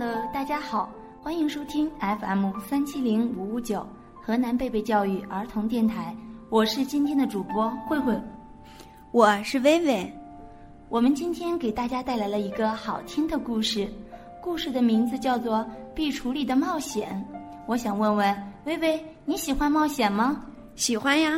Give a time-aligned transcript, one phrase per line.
[0.00, 0.88] Hello，大家好，
[1.20, 3.84] 欢迎收听 FM 三七零五五九
[4.22, 6.14] 河南贝贝教育儿童电台，
[6.50, 8.16] 我是今天的主播慧慧，
[9.10, 10.08] 我是薇薇。
[10.88, 13.92] 我们今天给大家带来了一个好听的故事，
[14.40, 15.56] 故事的名字叫做
[15.96, 17.26] 《壁橱里的冒险》。
[17.66, 20.44] 我想问问薇薇，你喜欢冒险吗？
[20.76, 21.36] 喜欢呀。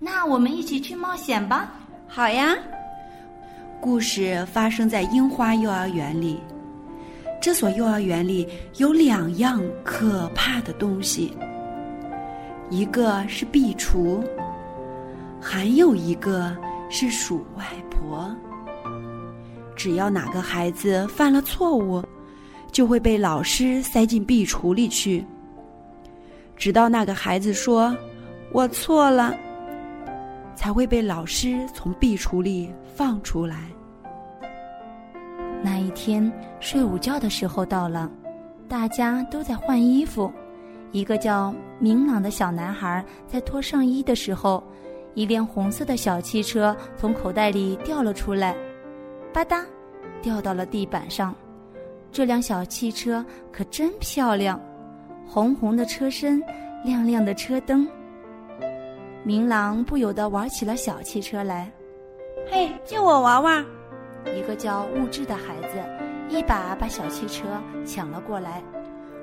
[0.00, 1.72] 那我们一起去冒险吧。
[2.08, 2.52] 好呀。
[3.80, 6.40] 故事发生在樱花幼儿园里。
[7.42, 11.36] 这所幼儿园里有两样可怕的东西，
[12.70, 14.24] 一个是壁橱，
[15.40, 16.56] 还有一个
[16.88, 18.32] 是鼠外婆。
[19.74, 22.00] 只要哪个孩子犯了错误，
[22.70, 25.26] 就会被老师塞进壁橱里去，
[26.56, 27.92] 直到那个孩子说
[28.54, 29.34] “我错了”，
[30.54, 33.64] 才会被老师从壁橱里放出来。
[35.62, 38.10] 那一天睡午觉的时候到了，
[38.68, 40.30] 大家都在换衣服。
[40.90, 44.62] 一个叫明朗的小男孩在脱上衣的时候，
[45.14, 48.54] 一辆红色的小汽车从口袋里掉了出来，
[49.32, 49.64] 吧嗒，
[50.20, 51.34] 掉到了地板上。
[52.10, 54.60] 这辆小汽车可真漂亮，
[55.26, 56.42] 红红的车身，
[56.84, 57.88] 亮亮的车灯。
[59.24, 61.70] 明朗不由得玩起了小汽车来。
[62.50, 63.64] 嘿，借我玩玩。
[64.36, 65.78] 一个叫物质的孩子，
[66.28, 67.44] 一把把小汽车
[67.84, 68.62] 抢了过来。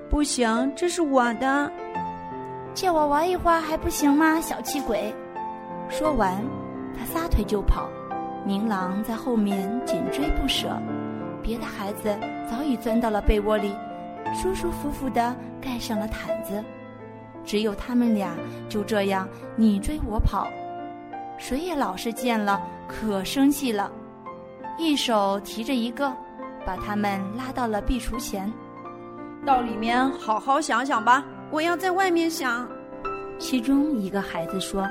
[0.10, 1.72] 不行，这是我的，
[2.74, 4.40] 借我玩一会儿还不行吗？
[4.42, 5.14] 小气鬼！
[5.90, 6.44] 说完，
[6.98, 7.90] 他撒腿就跑。
[8.46, 10.70] 明朗在后面紧追不舍。
[11.42, 12.16] 别的孩子
[12.50, 13.76] 早已钻到了被窝里，
[14.34, 16.64] 舒舒服服地盖上了毯子。
[17.44, 18.36] 只有他们俩
[18.68, 20.48] 就这样你追我跑。
[21.38, 23.92] 谁也老是见了可生气了。
[24.80, 26.16] 一手提着一个，
[26.66, 28.52] 把他们拉到了壁橱前，
[29.46, 31.22] 到里面好好想想吧。
[31.52, 32.66] 我要在外面想。
[33.38, 34.88] 其中一个孩子说：“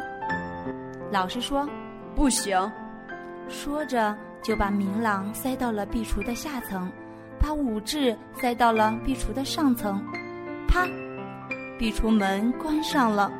[1.10, 1.66] 老师说，
[2.14, 2.70] 不行。”
[3.48, 6.92] 说着就把明朗塞到了壁橱的下层，
[7.40, 9.98] 把武志塞到了壁橱的上层。
[10.68, 10.84] 啪！
[11.78, 13.32] 壁橱门关上了。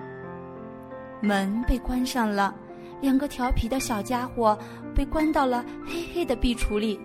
[1.20, 2.54] 门被关上了。
[3.00, 4.59] 两个调皮的小家伙
[4.94, 6.98] 被关到了黑黑的壁橱里，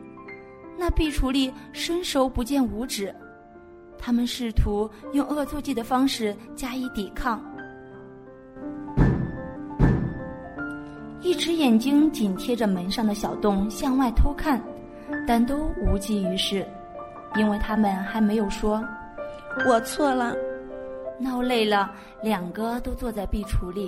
[0.77, 3.13] 那壁橱里伸手不见五指。
[3.97, 7.41] 他们试图用恶作剧的方式加以抵抗，
[11.21, 14.61] 一只眼睛紧贴着门上的小洞向外偷看，
[15.25, 16.67] 但都无济于事，
[17.35, 18.83] 因为他们还没有说
[19.65, 20.35] “我错了”。
[21.17, 21.89] 闹累了，
[22.21, 23.87] 两个都坐在壁橱里。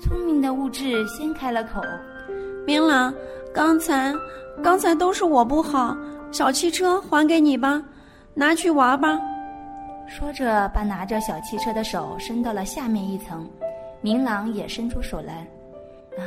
[0.00, 1.80] 聪明的物质先开了口
[2.66, 3.12] ：“明朗，
[3.54, 4.14] 刚才，
[4.62, 5.96] 刚才都是我不好，
[6.30, 7.82] 小汽车还给你吧，
[8.34, 9.18] 拿去玩吧。”
[10.06, 13.48] 说着，把拿着小汽车的手伸到了下面一层。
[14.02, 15.46] 明朗也伸出手来，
[16.16, 16.22] 啊，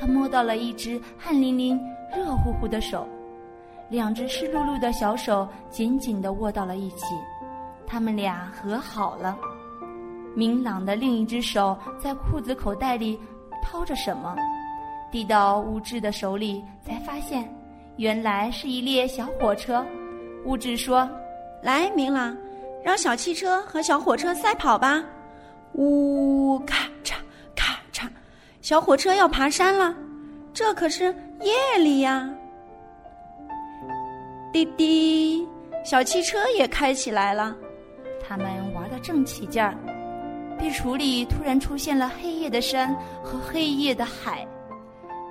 [0.00, 1.78] 他摸到了一只汗淋淋、
[2.16, 3.06] 热乎乎的手，
[3.90, 7.04] 两只湿漉漉的小手紧紧地握到了一起，
[7.86, 9.36] 他们俩和好了。
[10.34, 13.18] 明朗的另一只手在裤子口袋里
[13.62, 14.34] 掏着什么，
[15.10, 17.48] 递到物质的手里，才发现
[17.96, 19.84] 原来是一列小火车。
[20.44, 21.08] 物质说
[21.62, 22.36] ：“来，明朗，
[22.82, 25.04] 让小汽车和小火车赛跑吧！”
[25.74, 27.14] 呜，咔嚓
[27.54, 28.08] 咔嚓，
[28.60, 29.94] 小火车要爬山了，
[30.52, 32.28] 这可是夜里呀！
[34.52, 35.46] 滴滴，
[35.84, 37.54] 小汽车也开起来了，
[38.20, 39.74] 他们玩的正起劲儿。
[40.62, 44.46] 壁橱里突然出现了黑夜的山和黑夜的海，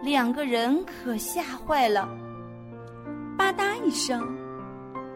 [0.04, 2.06] 两个人可吓坏了。
[3.38, 4.22] 吧嗒一声，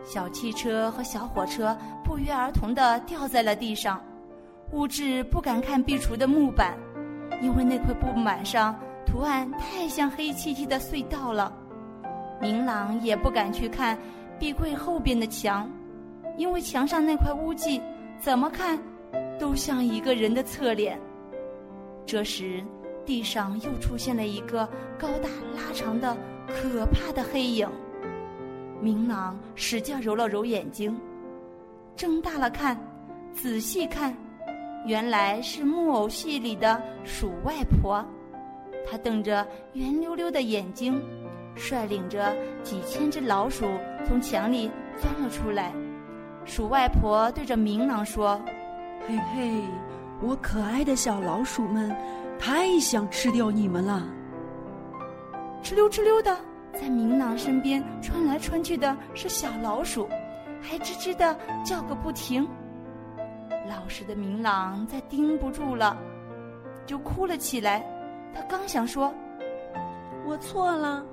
[0.05, 4.01] 小汽车和小火车不约而同地掉在了地上。
[4.71, 6.77] 物质不敢看壁橱的木板，
[7.41, 8.73] 因为那块布板上
[9.05, 11.51] 图案太像黑漆漆的隧道了。
[12.39, 13.99] 明朗也不敢去看
[14.39, 15.69] 壁柜后边的墙，
[16.37, 17.81] 因为墙上那块污迹
[18.17, 18.79] 怎么看？
[19.39, 20.99] 都像一个人的侧脸。
[22.05, 22.63] 这时，
[23.05, 24.67] 地上又出现了一个
[24.97, 26.15] 高大拉长的
[26.47, 27.67] 可怕的黑影。
[28.81, 30.95] 明朗使劲揉了揉眼睛，
[31.95, 32.79] 睁大了看，
[33.33, 34.15] 仔细看，
[34.85, 38.05] 原来是木偶戏里的鼠外婆。
[38.85, 41.01] 她瞪着圆溜溜的眼睛，
[41.55, 43.65] 率领着几千只老鼠
[44.05, 45.73] 从墙里钻了出来。
[46.45, 48.39] 鼠外婆对着明朗说。
[49.07, 49.63] 嘿嘿，
[50.19, 51.95] 我可爱的小老鼠们，
[52.39, 54.01] 太想吃掉你们了！
[55.61, 56.35] 哧溜哧溜的，
[56.73, 60.09] 在明朗身边穿来穿去的是小老鼠，
[60.59, 62.47] 还吱吱的叫个不停。
[63.69, 65.95] 老实的明朗再盯不住了，
[66.87, 67.85] 就哭了起来。
[68.33, 69.13] 他刚想说
[70.25, 71.05] “我错了”，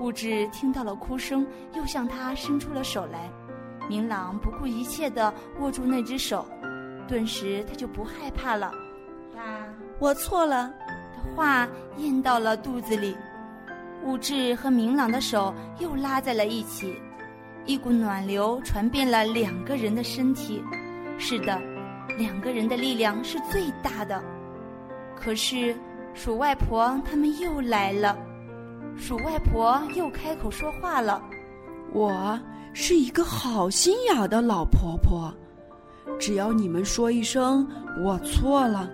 [0.00, 1.44] 物质听到了哭声，
[1.74, 3.28] 又向他伸出了手来。
[3.88, 6.46] 明朗不顾一切地握住那只手，
[7.10, 8.72] 顿时他就不害怕了。
[9.34, 9.42] 他
[9.98, 10.72] “我错了”
[11.12, 11.68] 的话
[11.98, 13.16] 咽到了肚子里。
[14.04, 16.94] 物质和明朗的手又拉在了一起，
[17.66, 20.62] 一股暖流传遍了两个人的身体。
[21.18, 21.60] 是的。
[22.18, 24.22] 两个人的力量是最大的，
[25.16, 25.74] 可是
[26.12, 28.18] 鼠外婆他们又来了。
[28.96, 31.22] 鼠外婆又开口说话了
[31.94, 32.38] ：“我
[32.74, 35.32] 是一个好心眼的老婆婆，
[36.18, 37.66] 只要你们说一声
[38.04, 38.88] 我错了，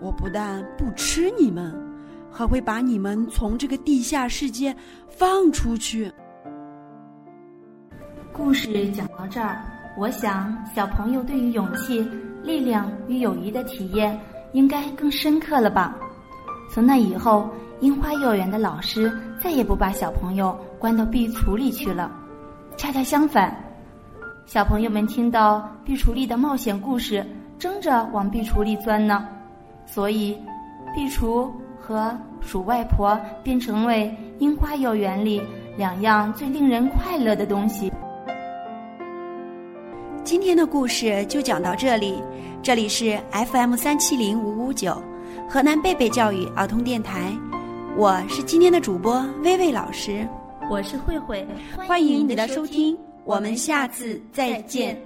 [0.00, 1.74] 我不但不吃你们，
[2.30, 4.74] 还会把你们从这个地下世界
[5.08, 6.10] 放出去。”
[8.32, 9.60] 故事讲到这儿。
[9.98, 12.08] 我想，小朋友对于勇气、
[12.42, 14.18] 力量与友谊的体验
[14.52, 15.96] 应该更深刻了吧？
[16.72, 17.50] 从那以后，
[17.80, 19.12] 樱花幼儿园的老师
[19.42, 22.10] 再也不把小朋友关到壁橱里去了。
[22.76, 23.54] 恰恰相反，
[24.52, 27.24] 小朋友们听到壁橱里的冒险故事，
[27.56, 29.28] 争着往壁橱里钻呢。
[29.86, 30.36] 所以，
[30.92, 31.48] 壁橱
[31.78, 35.40] 和鼠外婆便成为樱花幼儿园里
[35.76, 37.92] 两样最令人快乐的东西。
[40.24, 42.20] 今天的故事就讲到这里，
[42.60, 45.00] 这里是 FM 三七零五五九，
[45.48, 47.32] 河南贝贝教育儿童电台，
[47.96, 50.26] 我是今天的主播薇薇老师，
[50.68, 51.46] 我是慧慧，
[51.86, 54.96] 欢迎你的收听，我们下次再见。